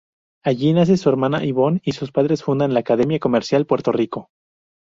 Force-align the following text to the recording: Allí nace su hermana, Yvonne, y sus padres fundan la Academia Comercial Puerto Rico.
Allí 0.43 0.73
nace 0.73 0.97
su 0.97 1.09
hermana, 1.09 1.45
Yvonne, 1.45 1.79
y 1.83 1.91
sus 1.91 2.11
padres 2.11 2.41
fundan 2.41 2.73
la 2.73 2.79
Academia 2.79 3.19
Comercial 3.19 3.67
Puerto 3.67 3.91
Rico. 3.91 4.31